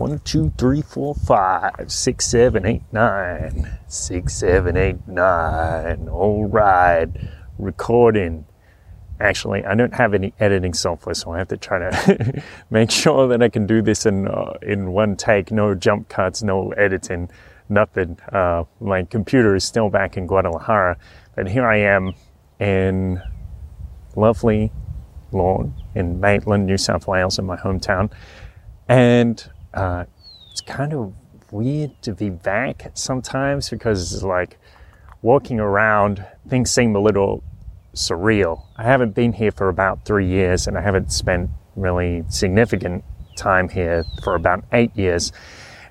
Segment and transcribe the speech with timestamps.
[0.00, 3.70] One, two, three, four, five, six, seven, eight, nine.
[3.86, 6.08] Six, seven, eight, nine.
[6.08, 7.06] All right.
[7.58, 8.46] Recording.
[9.20, 13.28] Actually, I don't have any editing software, so I have to try to make sure
[13.28, 15.52] that I can do this in uh, in one take.
[15.52, 17.28] No jump cuts, no editing,
[17.68, 18.18] nothing.
[18.32, 20.96] Uh, my computer is still back in Guadalajara,
[21.36, 22.14] but here I am
[22.58, 23.20] in
[24.16, 24.72] lovely
[25.30, 28.10] Lorn in Maitland, New South Wales, in my hometown,
[28.88, 30.04] and uh,
[30.50, 31.14] it's kind of
[31.50, 34.58] weird to be back sometimes because it's like
[35.22, 37.42] walking around, things seem a little
[37.94, 38.64] surreal.
[38.76, 43.04] I haven't been here for about three years and I haven't spent really significant
[43.36, 45.32] time here for about eight years.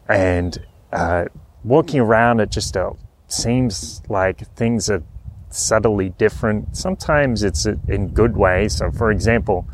[0.08, 0.58] And
[0.92, 1.26] uh,
[1.64, 2.92] walking around, it just uh,
[3.28, 5.04] seems like things are
[5.50, 6.76] subtly different.
[6.76, 8.78] Sometimes it's in good ways.
[8.78, 9.68] So, for example,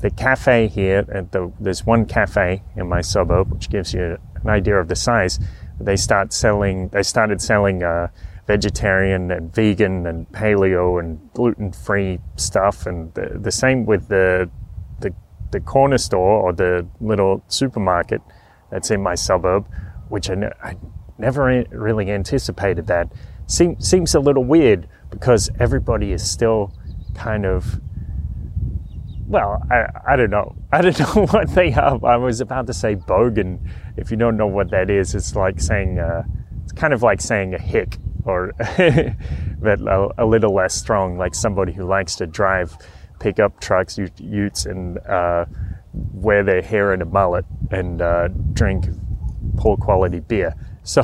[0.00, 4.48] the cafe here, at the, there's one cafe in my suburb, which gives you an
[4.48, 5.38] idea of the size.
[5.80, 6.88] They start selling.
[6.88, 8.08] They started selling uh,
[8.46, 14.50] vegetarian and vegan and paleo and gluten-free stuff, and the, the same with the,
[15.00, 15.12] the
[15.50, 18.20] the corner store or the little supermarket
[18.70, 19.66] that's in my suburb,
[20.08, 20.76] which I, ne- I
[21.16, 23.12] never really anticipated that.
[23.46, 26.72] Seem, seems a little weird because everybody is still
[27.14, 27.80] kind of
[29.26, 30.54] well, I, I don't know.
[30.72, 32.04] I don't know what they are.
[32.04, 33.58] I was about to say bogan.
[33.96, 36.24] If you don't know what that is, it's like saying, uh,
[36.62, 41.34] it's kind of like saying a hick or but a, a, little less strong, like
[41.34, 42.76] somebody who likes to drive
[43.20, 45.44] pickup trucks, utes, and uh,
[45.92, 48.86] wear their hair in a mullet and uh, drink
[49.56, 50.54] poor quality beer.
[50.86, 51.02] So,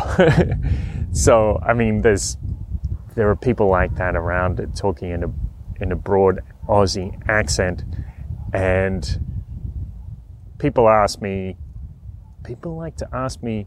[1.11, 2.37] so I mean, there's
[3.15, 5.33] there are people like that around talking in a
[5.83, 7.83] in a broad Aussie accent
[8.53, 9.21] and
[10.59, 11.57] people ask me,
[12.45, 13.67] people like to ask me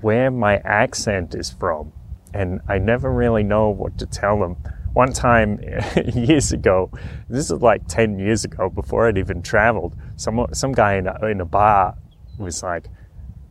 [0.00, 1.92] where my accent is from.
[2.34, 4.56] And I never really know what to tell them.
[4.94, 5.58] One time,
[6.14, 6.90] years ago,
[7.28, 11.26] this is like 10 years ago, before I'd even traveled, some, some guy in a,
[11.26, 11.96] in a bar
[12.38, 12.86] was like,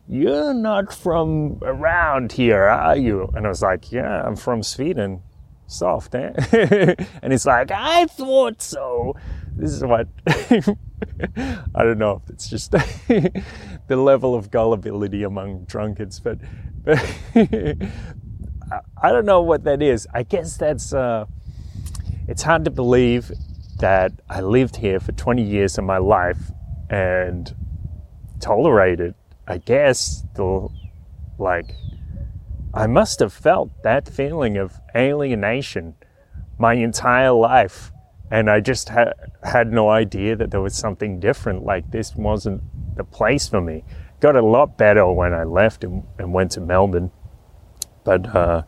[0.08, 3.28] You're not from around here, are you?
[3.34, 5.22] And I was like, Yeah, I'm from Sweden.
[5.66, 6.32] Soft, eh?
[7.22, 9.16] and he's like, I thought so
[9.56, 12.70] this is what I don't know if it's just
[13.88, 16.38] the level of gullibility among drunkards, but,
[16.84, 16.98] but
[19.02, 20.06] I don't know what that is.
[20.14, 21.26] I guess that's uh,
[22.28, 23.30] it's hard to believe
[23.78, 26.50] that I lived here for 20 years of my life
[26.88, 27.54] and
[28.40, 29.14] tolerated.
[29.46, 30.68] I guess the
[31.38, 31.74] like
[32.74, 35.94] I must have felt that feeling of alienation
[36.58, 37.91] my entire life
[38.32, 39.12] and I just ha-
[39.42, 41.66] had no idea that there was something different.
[41.66, 42.62] Like this wasn't
[42.96, 43.84] the place for me.
[44.20, 47.10] Got a lot better when I left and, and went to Melbourne,
[48.04, 48.62] but uh,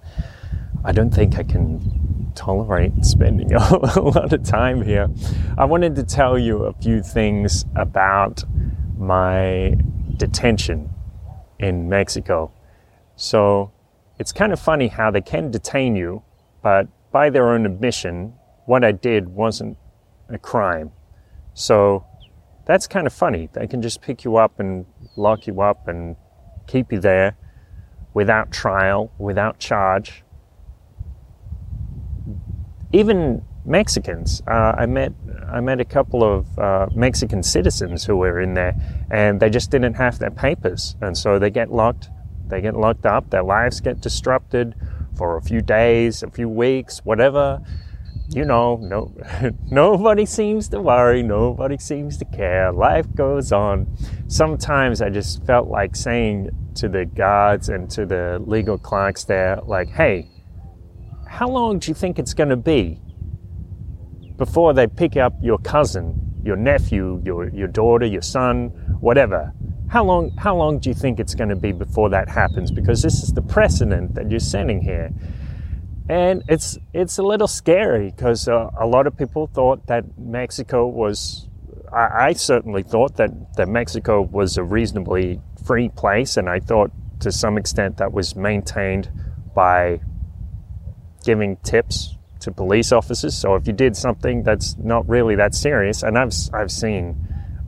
[0.84, 3.56] I don't think I can tolerate spending a,
[3.96, 5.08] a lot of time here.
[5.56, 8.44] I wanted to tell you a few things about
[8.98, 9.78] my
[10.18, 10.90] detention
[11.58, 12.52] in Mexico.
[13.16, 13.72] So
[14.18, 16.22] it's kind of funny how they can detain you,
[16.62, 18.34] but by their own admission,
[18.66, 19.76] what I did wasn't
[20.28, 20.92] a crime.
[21.54, 22.06] So
[22.66, 23.48] that's kind of funny.
[23.52, 24.86] They can just pick you up and
[25.16, 26.16] lock you up and
[26.66, 27.36] keep you there
[28.14, 30.24] without trial, without charge.
[32.92, 35.12] Even Mexicans, uh, I met
[35.50, 38.74] I met a couple of uh, Mexican citizens who were in there,
[39.10, 42.08] and they just didn't have their papers, and so they get locked.
[42.46, 43.30] They get locked up.
[43.30, 44.74] Their lives get disrupted
[45.16, 47.60] for a few days, a few weeks, whatever
[48.28, 49.14] you know, no,
[49.70, 52.72] nobody seems to worry, nobody seems to care.
[52.72, 53.86] Life goes on.
[54.28, 59.60] Sometimes I just felt like saying to the guards and to the legal clerks there,
[59.64, 60.30] like, hey,
[61.28, 63.00] how long do you think it's going to be
[64.36, 68.68] before they pick up your cousin, your nephew, your, your daughter, your son,
[69.00, 69.52] whatever?
[69.88, 72.70] How long, how long do you think it's going to be before that happens?
[72.70, 75.12] Because this is the precedent that you're setting here
[76.08, 80.86] and it's it's a little scary because uh, a lot of people thought that Mexico
[80.86, 81.48] was.
[81.92, 86.90] I, I, certainly thought that that Mexico was a reasonably free place, and I thought
[87.20, 89.10] to some extent that was maintained
[89.54, 90.00] by
[91.24, 93.34] giving tips to police officers.
[93.34, 97.16] So if you did something that's not really that serious, and I've I've seen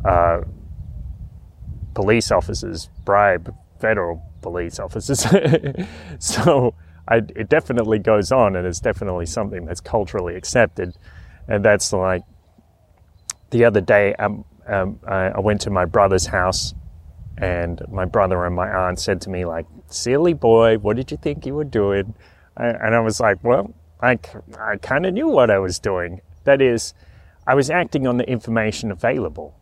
[0.05, 0.41] uh,
[1.95, 5.27] police officers bribe federal police officers,
[6.19, 6.75] so
[7.09, 10.97] I, it definitely goes on and it's definitely something that's culturally accepted.
[11.49, 12.23] And that's like
[13.51, 16.75] the other day, um, um, I, I, went to my brother's house
[17.39, 21.17] and my brother and my aunt said to me like, "Silly boy, what did you
[21.17, 22.15] think you were doing?"
[22.57, 24.19] And I was like, "Well, I,
[24.59, 26.21] I kind of knew what I was doing.
[26.45, 26.95] That is,
[27.47, 29.59] I was acting on the information available.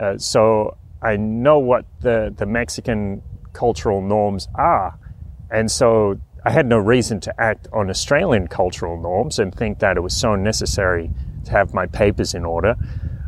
[0.00, 3.22] Uh, so I know what the, the Mexican
[3.52, 4.98] cultural norms are.
[5.50, 9.96] And so I had no reason to act on Australian cultural norms and think that
[9.96, 11.10] it was so necessary
[11.44, 12.76] to have my papers in order.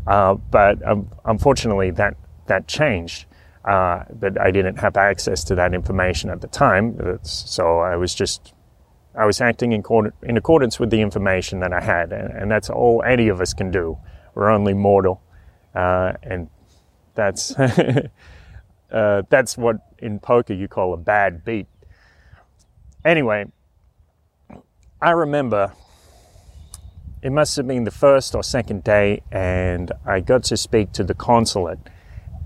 [0.06, 2.14] Uh, but um, unfortunately, that,
[2.46, 3.26] that changed.
[3.64, 7.18] Uh, but I didn't have access to that information at the time.
[7.22, 8.54] So I was just,
[9.16, 9.82] I was acting in,
[10.22, 12.12] in accordance with the information that I had.
[12.12, 13.98] And, and, that's all any of us can do.
[14.36, 15.20] We're only mortal.
[15.74, 16.48] Uh, and
[17.16, 17.58] that's,
[18.92, 21.66] uh, that's what in poker you call a bad beat.
[23.04, 23.46] Anyway,
[25.00, 25.72] I remember
[27.22, 31.04] it must have been the first or second day, and I got to speak to
[31.04, 31.78] the consulate,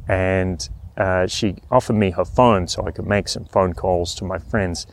[0.09, 4.25] and uh, she offered me her phone so I could make some phone calls to
[4.25, 4.87] my friends.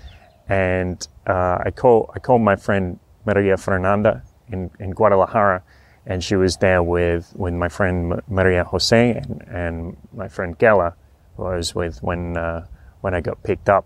[0.48, 5.64] And uh, I call I called my friend Maria Fernanda in, in Guadalajara,
[6.06, 10.96] and she was there with, with my friend Maria Jose and, and my friend Gela,
[11.38, 12.66] who I was with when uh,
[13.02, 13.86] when I got picked up,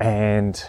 [0.00, 0.64] and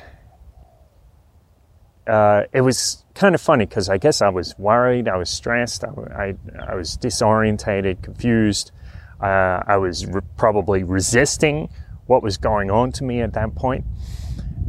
[2.08, 5.84] uh, it was kind of funny because I guess I was worried, I was stressed,
[5.84, 6.36] I, I,
[6.68, 8.72] I was disorientated, confused.
[9.20, 11.70] Uh, I was re- probably resisting
[12.06, 13.86] what was going on to me at that point.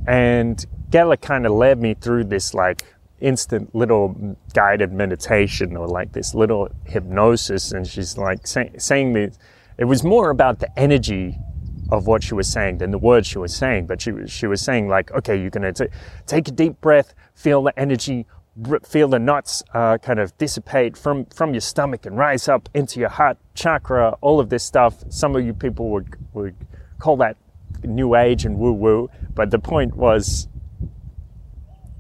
[0.07, 2.85] And Gela kind of led me through this like
[3.21, 7.73] instant little guided meditation or like this little hypnosis.
[7.73, 9.39] And she's like say, saying this,
[9.79, 11.39] it was more about the energy
[11.91, 13.87] of what she was saying than the words she was saying.
[13.87, 15.89] But she was, she was saying like, okay, you're going to
[16.27, 18.27] take a deep breath, feel the energy,
[18.85, 23.01] feel the knots uh, kind of dissipate from, from your stomach and rise up into
[23.01, 25.05] your heart chakra, all of this stuff.
[25.11, 26.57] Some of you people would, would
[26.99, 27.37] call that
[27.85, 29.11] new age and woo woo.
[29.35, 30.49] But the point was,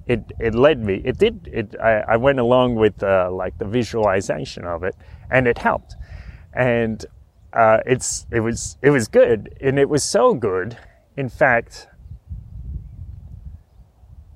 [0.06, 3.64] it, it led me, it did, it, I, I went along with uh, like the
[3.64, 4.94] visualization of it
[5.30, 5.96] and it helped.
[6.52, 7.04] And
[7.56, 10.76] uh, it's it was it was good, and it was so good.
[11.16, 11.88] In fact,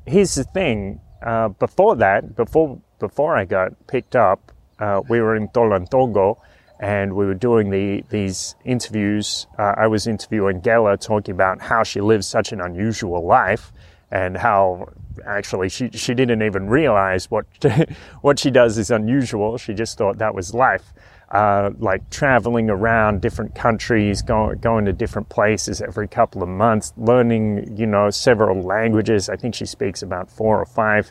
[0.06, 1.00] here's the thing.
[1.22, 6.38] Uh, before that, before before I got picked up, uh, we were in Tolantongo,
[6.80, 9.46] and we were doing the these interviews.
[9.58, 13.70] Uh, I was interviewing Gela, talking about how she lives such an unusual life,
[14.10, 14.88] and how
[15.26, 17.44] actually she she didn't even realize what
[18.22, 19.58] what she does is unusual.
[19.58, 20.94] She just thought that was life
[21.30, 26.92] uh, like traveling around different countries, going, going to different places every couple of months,
[26.96, 29.28] learning, you know, several languages.
[29.28, 31.10] I think she speaks about four or five.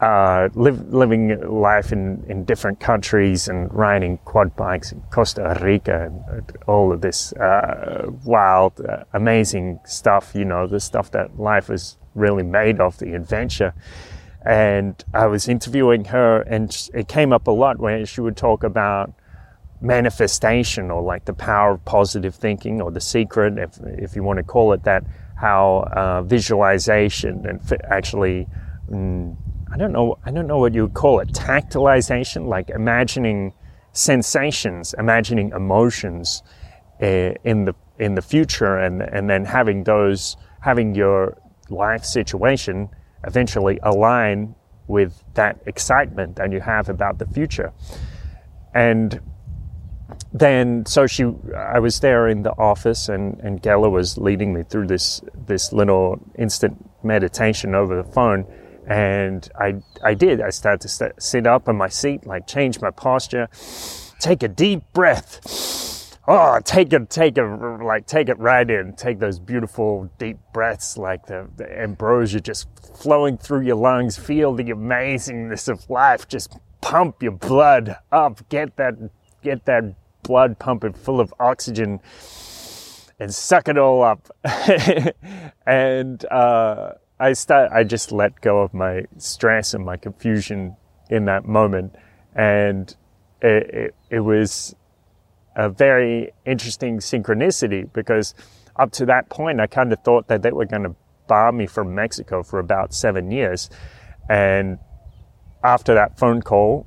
[0.00, 6.04] Uh, live, living life in, in different countries and riding quad bikes in Costa Rica
[6.04, 11.68] and all of this uh, wild, uh, amazing stuff, you know, the stuff that life
[11.68, 13.74] is really made of, the adventure.
[14.46, 18.62] And I was interviewing her, and it came up a lot where she would talk
[18.62, 19.12] about
[19.80, 24.38] manifestation or like the power of positive thinking or the secret, if, if you want
[24.38, 25.04] to call it that,
[25.36, 28.46] how uh, visualization and actually,
[28.90, 29.36] mm,
[29.72, 33.52] I don't know, I don't know what you would call it, tactilization, like imagining
[33.92, 36.42] sensations, imagining emotions
[37.02, 41.36] uh, in the in the future, and and then having those, having your
[41.68, 42.88] life situation
[43.24, 44.54] eventually align
[44.86, 47.72] with that excitement that you have about the future,
[48.74, 49.20] and
[50.32, 51.24] then so she
[51.56, 55.72] I was there in the office and and Gela was leading me through this this
[55.72, 58.46] little instant meditation over the phone.
[58.86, 60.40] And I I did.
[60.40, 63.48] I started to st- sit up in my seat like change my posture
[64.18, 66.16] take a deep breath.
[66.26, 68.94] Oh take it take it like take it right in.
[68.96, 74.18] Take those beautiful deep breaths like the, the ambrosia just flowing through your lungs.
[74.18, 78.46] Feel the amazingness of life just pump your blood up.
[78.50, 78.94] Get that
[79.42, 82.00] get that blood pumping full of oxygen
[83.20, 84.28] and suck it all up.
[85.66, 87.72] and uh, I start.
[87.72, 90.76] I just let go of my stress and my confusion
[91.10, 91.96] in that moment,
[92.34, 92.94] and
[93.40, 94.74] it, it, it was
[95.56, 98.34] a very interesting synchronicity because
[98.76, 100.94] up to that point, I kind of thought that they were going to
[101.26, 103.68] bar me from Mexico for about seven years,
[104.28, 104.78] and
[105.64, 106.86] after that phone call,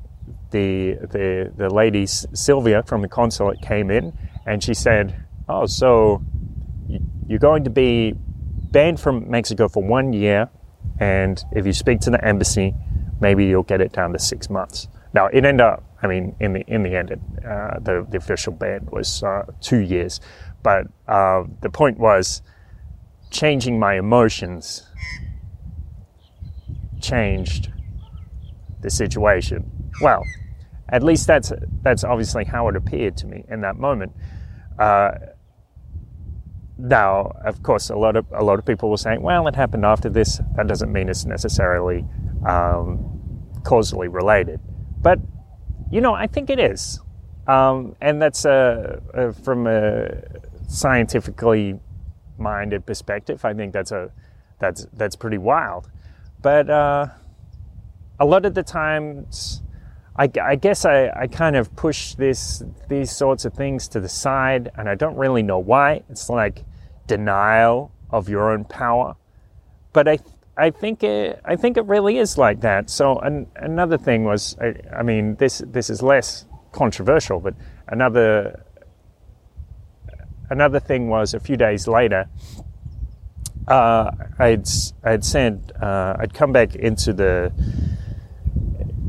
[0.51, 6.21] the, the, the lady, Sylvia from the consulate, came in and she said, Oh, so
[7.27, 8.13] you're going to be
[8.71, 10.49] banned from Mexico for one year,
[10.99, 12.73] and if you speak to the embassy,
[13.19, 14.87] maybe you'll get it down to six months.
[15.13, 18.17] Now, it ended up, I mean, in the, in the end, it, uh, the, the
[18.17, 20.21] official ban was uh, two years.
[20.63, 22.41] but uh, the point was
[23.29, 24.85] changing my emotions
[27.01, 27.71] changed
[28.81, 29.80] the situation.
[29.99, 30.23] Well,
[30.89, 34.13] at least that's that's obviously how it appeared to me in that moment.
[34.79, 35.11] Uh,
[36.77, 39.85] now, of course, a lot of a lot of people were saying, "Well, it happened
[39.85, 40.41] after this.
[40.55, 42.05] That doesn't mean it's necessarily
[42.45, 44.59] um, causally related."
[45.01, 45.19] But
[45.91, 46.99] you know, I think it is,
[47.47, 50.09] um, and that's uh, uh, from a
[50.67, 51.79] scientifically
[52.37, 53.45] minded perspective.
[53.45, 54.11] I think that's a
[54.59, 55.89] that's that's pretty wild.
[56.41, 57.07] But uh,
[58.19, 59.61] a lot of the times,
[60.21, 64.07] I, I guess I, I kind of push this these sorts of things to the
[64.07, 66.03] side, and I don't really know why.
[66.11, 66.63] It's like
[67.07, 69.15] denial of your own power.
[69.93, 70.19] But I
[70.55, 72.91] I think it, I think it really is like that.
[72.91, 77.55] So an, another thing was, I, I, mean, this this is less controversial, but
[77.87, 78.63] another
[80.51, 82.29] another thing was a few days later,
[83.67, 84.67] uh, I'd
[85.03, 87.51] I'd sent uh, I'd come back into the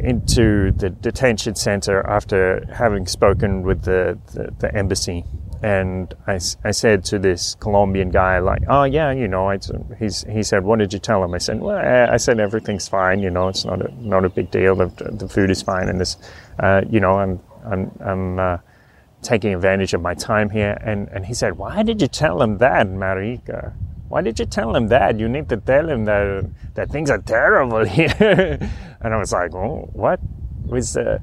[0.03, 5.25] into the detention center after having spoken with the, the, the embassy
[5.63, 9.59] and I, I said to this Colombian guy, like, oh yeah, you know, I,
[9.97, 11.35] he's, he said, what did you tell him?
[11.35, 14.51] I said, well, I said everything's fine, you know, it's not a not a big
[14.51, 14.75] deal.
[14.75, 16.17] The, the food is fine, and this,
[16.59, 18.59] uh, you know, I'm I'm I'm uh,
[19.23, 20.77] taking advantage of my time here.
[20.81, 23.73] And and he said, why did you tell him that, Marika?
[24.13, 25.19] Why did you tell him that?
[25.19, 28.59] You need to tell him that that things are terrible here.
[29.01, 30.21] and I was like, oh, what?
[30.67, 31.19] Was uh,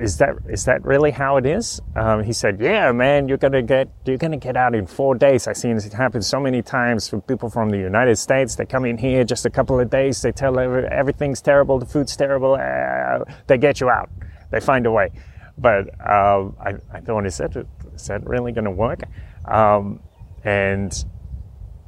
[0.00, 1.80] is that is that really how it is?
[1.94, 5.46] Um, he said, "Yeah, man, you're gonna get you're gonna get out in four days.
[5.46, 8.56] I've seen it happen so many times for people from the United States.
[8.56, 10.20] They come in here just a couple of days.
[10.22, 12.54] They tell every, everything's terrible, the food's terrible.
[12.54, 14.10] Uh, they get you out.
[14.50, 15.10] They find a way."
[15.56, 17.54] But um, I, I thought, is that
[17.94, 19.02] is that really gonna work?
[19.44, 20.00] Um,
[20.42, 20.92] and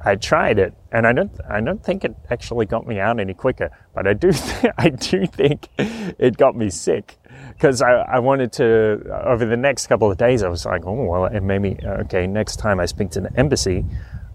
[0.05, 3.33] I tried it, and I don't I don't think it actually got me out any
[3.33, 3.71] quicker.
[3.95, 7.17] But I do th- I do think it got me sick
[7.53, 11.03] because I, I wanted to over the next couple of days I was like oh
[11.05, 13.85] well and maybe okay next time I speak to the embassy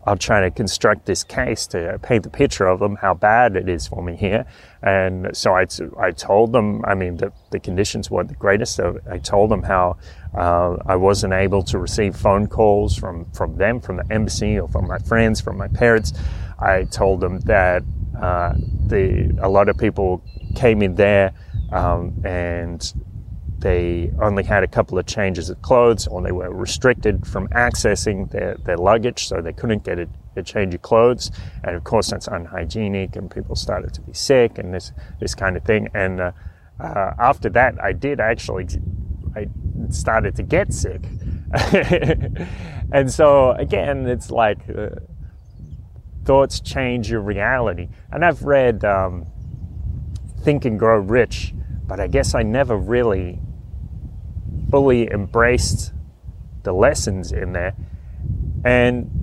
[0.07, 3.69] I'll try to construct this case to paint the picture of them how bad it
[3.69, 4.47] is for me here
[4.83, 5.67] and so I,
[5.99, 9.63] I told them I mean the, the conditions weren't the greatest so I told them
[9.63, 9.99] how
[10.35, 14.69] uh, I wasn't able to receive phone calls from from them from the embassy or
[14.69, 16.13] from my friends from my parents.
[16.59, 17.83] I told them that
[18.21, 18.55] uh,
[18.87, 20.23] the a lot of people
[20.55, 21.33] came in there
[21.73, 22.93] um, and
[23.59, 28.31] they only had a couple of changes of clothes or they were restricted from accessing
[28.31, 31.31] their, their luggage so they couldn't get a, a change of clothes.
[31.65, 35.57] And of course that's unhygienic and people started to be sick and this this kind
[35.57, 35.89] of thing.
[35.95, 36.33] And uh,
[36.79, 38.69] uh, after that I did actually
[39.39, 39.49] I
[39.91, 41.03] started to get sick
[42.93, 44.91] and so again it's like uh,
[46.25, 49.27] thoughts change your reality and I've read um,
[50.43, 51.55] Think and Grow Rich
[51.87, 53.41] but I guess I never really
[54.71, 55.93] fully embraced
[56.63, 57.75] the lessons in there.
[58.65, 59.18] And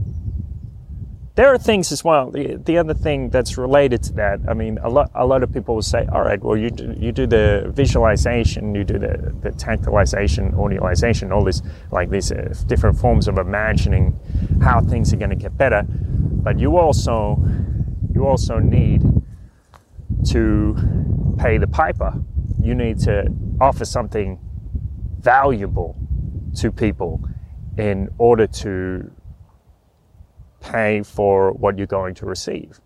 [1.36, 2.32] there are things as well.
[2.32, 5.52] The, the other thing that's related to that, I mean, a lot, a lot of
[5.52, 9.36] people will say, all right, well, you do, you do the visualization, you do the,
[9.42, 11.62] the tactilization, audioization, all this,
[11.92, 14.18] like these uh, different forms of imagining
[14.62, 15.86] how things are going to get better.
[15.90, 17.38] But you also,
[18.14, 19.04] you also need
[20.30, 22.14] to pay the piper.
[22.62, 23.28] You need to
[23.60, 24.40] offer something
[25.20, 25.98] valuable
[26.56, 27.22] to people
[27.78, 29.12] in order to
[30.72, 32.80] pay for what you're going to receive.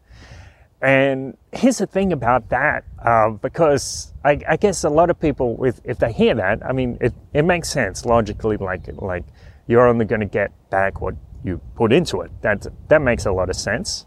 [0.81, 5.57] And here's the thing about that, uh, because I, I, guess a lot of people,
[5.57, 9.25] with, if they hear that, I mean, it, it makes sense logically, like like
[9.67, 12.31] you're only going to get back what you put into it.
[12.41, 14.05] That that makes a lot of sense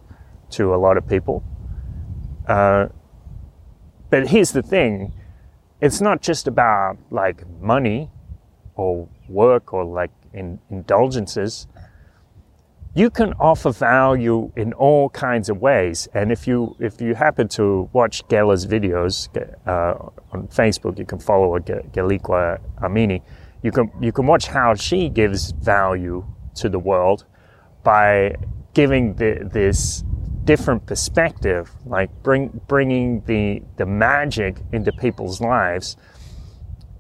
[0.51, 1.45] to a lot of people.
[2.47, 2.89] Uh,
[4.09, 5.13] but here's the thing:
[5.81, 8.11] it's not just about like money
[8.77, 11.67] or work or like in indulgences,
[12.95, 16.09] you can offer value in all kinds of ways.
[16.13, 19.29] And if you if you happen to watch Gela's videos
[19.67, 19.95] uh,
[20.33, 23.23] on Facebook, you can follow Geliqua Amini.
[23.63, 26.25] You can you can watch how she gives value
[26.57, 27.25] to the world
[27.83, 28.37] by
[28.75, 30.05] giving the, this
[30.45, 35.97] different perspective, like bring bringing the the magic into people's lives,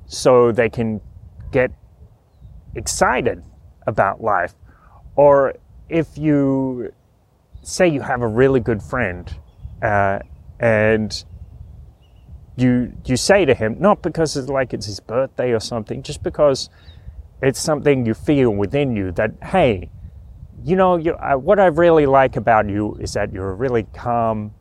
[0.06, 1.02] so they can
[1.50, 1.70] get
[2.74, 3.44] excited
[3.86, 4.54] about life.
[5.16, 5.54] Or
[5.92, 6.92] if you
[7.62, 9.36] say you have a really good friend
[9.82, 10.18] uh,
[10.58, 11.24] and
[12.56, 16.22] you you say to him not because it's like it's his birthday or something just
[16.22, 16.68] because
[17.42, 19.90] it's something you feel within you that, hey,
[20.64, 23.82] you know, you, uh, what I really like about you is that you're a really
[23.94, 24.54] calm,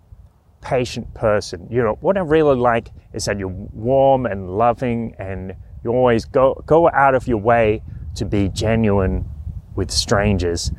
[0.61, 1.67] patient person.
[1.69, 6.25] You know, what I really like is that you're warm and loving and you always
[6.25, 7.83] go, go out of your way
[8.15, 9.29] to be genuine
[9.75, 10.71] with strangers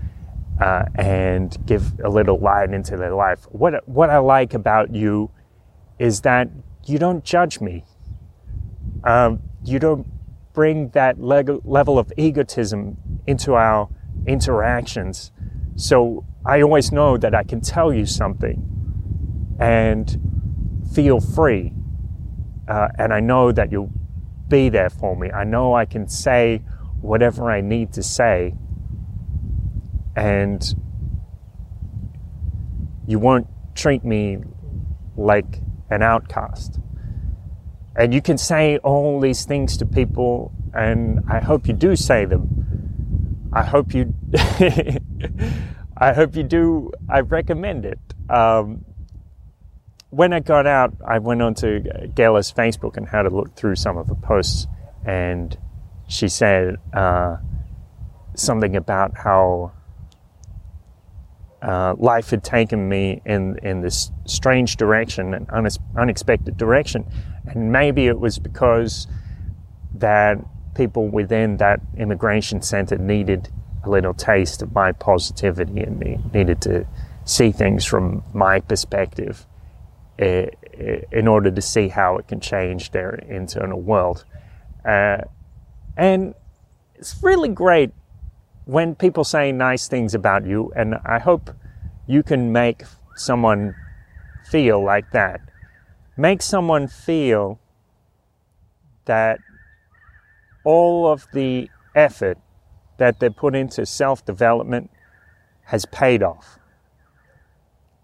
[0.61, 3.45] uh, and give a little light into their life.
[3.51, 5.31] What, what I like about you
[5.99, 6.49] is that
[6.85, 7.85] you don't judge me.
[9.05, 10.07] Um, you don't
[10.53, 13.89] bring that level of egotism into our
[14.27, 15.33] interactions.
[15.77, 18.69] So I always know that I can tell you something
[19.59, 20.21] and
[20.93, 21.73] feel free.
[22.69, 23.93] Uh, and I know that you'll
[24.49, 25.31] be there for me.
[25.31, 26.63] I know I can say
[27.01, 28.55] whatever I need to say.
[30.17, 30.63] And
[33.07, 34.39] you won't treat me
[35.17, 36.79] like an outcast.
[37.95, 42.25] And you can say all these things to people, and I hope you do say
[42.25, 43.51] them.
[43.53, 44.15] I hope you,
[45.97, 46.91] I hope you do.
[47.11, 47.99] I recommend it.
[48.31, 48.85] Um,
[50.09, 51.81] when I got out, I went onto
[52.15, 54.67] Gela's Facebook and had a look through some of her posts,
[55.05, 55.57] and
[56.07, 57.37] she said uh,
[58.35, 59.73] something about how
[61.63, 65.47] uh, life had taken me in in this strange direction, an
[65.97, 67.07] unexpected direction,
[67.47, 69.07] and maybe it was because
[69.95, 70.39] that
[70.75, 73.49] people within that immigration center needed
[73.85, 76.87] a little taste of my positivity and me needed to
[77.25, 79.47] see things from my perspective
[80.21, 80.47] uh,
[81.13, 84.25] in order to see how it can change their internal world.
[84.85, 85.19] Uh,
[85.97, 86.35] and
[86.97, 87.93] it's really great
[88.65, 91.51] when people say nice things about you, and I hope
[92.07, 92.85] you can make
[93.17, 93.75] someone
[94.51, 95.41] feel like that.
[96.17, 97.59] Make someone feel
[99.07, 99.39] that
[100.65, 102.39] all of the effort
[102.99, 104.91] that they put into self development
[105.65, 106.59] has paid off.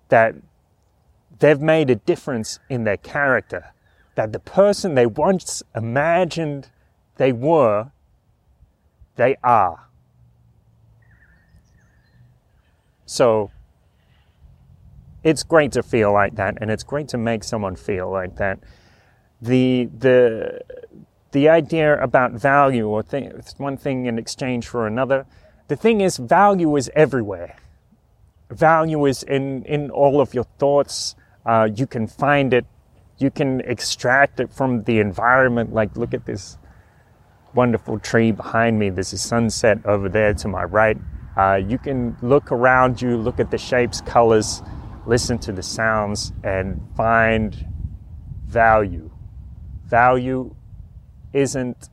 [0.08, 0.34] That
[1.38, 3.72] they've made a difference in their character.
[4.16, 6.70] That the person they once imagined
[7.16, 7.92] they were,
[9.16, 9.87] they are.
[13.08, 13.50] So
[15.24, 18.58] it's great to feel like that, and it's great to make someone feel like that.
[19.40, 20.60] The the
[21.32, 25.24] the idea about value or th- one thing in exchange for another.
[25.68, 27.56] The thing is, value is everywhere.
[28.50, 31.16] Value is in in all of your thoughts.
[31.46, 32.66] Uh, you can find it.
[33.16, 35.72] You can extract it from the environment.
[35.72, 36.58] Like, look at this
[37.54, 38.90] wonderful tree behind me.
[38.90, 40.98] There's a sunset over there to my right.
[41.38, 44.60] Uh, you can look around you, look at the shapes, colors,
[45.06, 47.64] listen to the sounds, and find
[48.44, 49.08] value.
[49.84, 50.52] Value
[51.32, 51.90] isn't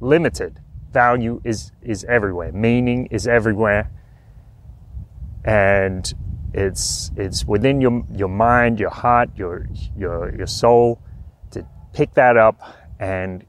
[0.00, 0.60] limited.
[0.92, 2.52] Value is, is everywhere.
[2.52, 3.90] Meaning is everywhere.
[5.46, 6.12] And
[6.52, 11.00] it's, it's within your, your mind, your heart, your, your, your soul
[11.52, 12.60] to pick that up
[13.00, 13.46] and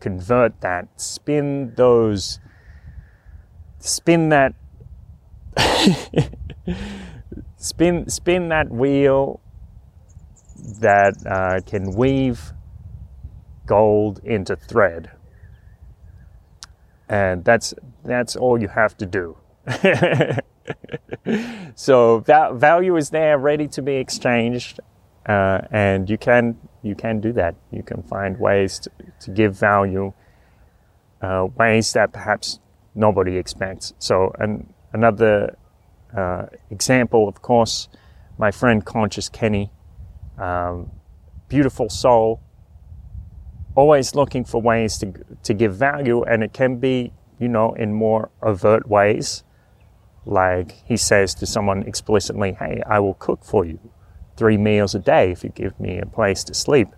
[0.00, 2.40] convert that, spin those
[3.80, 4.54] spin that
[7.56, 9.40] spin spin that wheel
[10.80, 12.52] that uh, can weave
[13.66, 15.10] gold into thread.
[17.08, 19.36] And that's that's all you have to do.
[21.74, 24.80] So that value is there ready to be exchanged
[25.26, 27.54] uh, and you can you can do that.
[27.70, 28.90] You can find ways to,
[29.20, 30.12] to give value
[31.22, 32.60] uh, ways that perhaps
[33.00, 33.94] nobody expects.
[33.98, 35.56] So, an, another
[36.16, 37.88] uh, example, of course,
[38.38, 39.70] my friend Conscious Kenny,
[40.38, 40.90] um,
[41.48, 42.40] beautiful soul,
[43.74, 47.92] always looking for ways to to give value, and it can be, you know, in
[47.92, 49.44] more overt ways,
[50.26, 53.78] like he says to someone explicitly, "Hey, I will cook for you
[54.36, 56.88] three meals a day if you give me a place to sleep."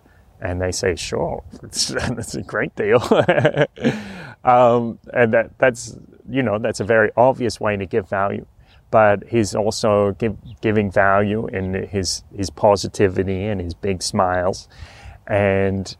[0.41, 2.99] And they say, "Sure, that's a great deal."
[4.43, 5.97] Um, and that, that's,
[6.29, 8.45] you know, that's a very obvious way to give value.
[8.91, 14.67] But he's also give, giving value in his, his positivity and his big smiles.
[15.25, 15.95] And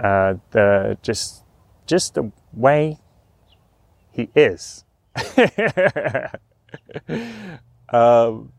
[0.00, 1.44] uh, the just
[1.86, 2.98] just the way
[4.10, 4.84] he is.
[7.90, 8.52] um,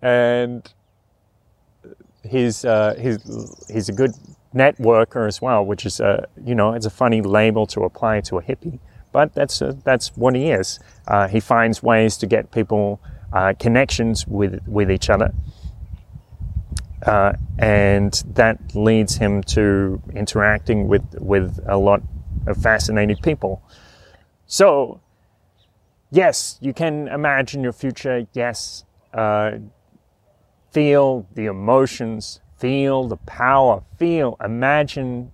[0.00, 0.72] and
[2.22, 3.18] he's uh, he's
[3.70, 4.12] he's a good
[4.54, 8.38] networker as well, which is a you know it's a funny label to apply to
[8.38, 8.78] a hippie,
[9.12, 10.80] but that's uh, that's what he is.
[11.06, 13.00] Uh, he finds ways to get people
[13.32, 15.32] uh, connections with with each other,
[17.06, 22.02] uh, and that leads him to interacting with with a lot
[22.46, 23.62] of fascinating people.
[24.46, 25.00] So,
[26.10, 28.26] yes, you can imagine your future.
[28.32, 29.58] Yes, uh,
[30.70, 35.32] feel the emotions, feel the power, feel, imagine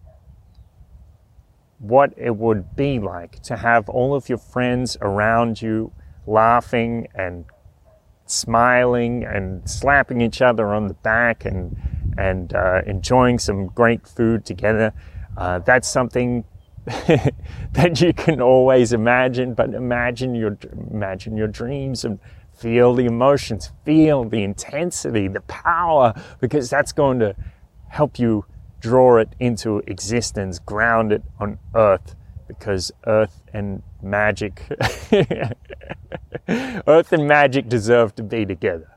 [1.78, 5.92] what it would be like to have all of your friends around you
[6.26, 7.44] laughing and
[8.26, 11.76] smiling and slapping each other on the back and
[12.16, 14.92] and uh, enjoying some great food together.
[15.36, 16.44] Uh, that's something
[16.84, 20.56] that you can always imagine, but imagine your
[20.90, 22.18] imagine your dreams and
[22.56, 27.34] feel the emotions, feel the intensity, the power, because that's going to
[27.88, 28.44] help you
[28.80, 32.14] draw it into existence, ground it on earth,
[32.48, 34.62] because earth and magic,
[36.48, 38.90] earth and magic deserve to be together.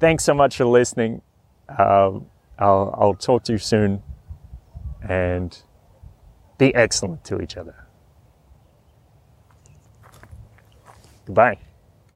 [0.00, 1.22] Thanks so much for listening.
[1.68, 2.18] Uh,
[2.58, 4.02] I'll, I'll talk to you soon
[5.00, 5.56] and
[6.58, 7.81] be excellent to each other.
[11.26, 11.58] Goodbye.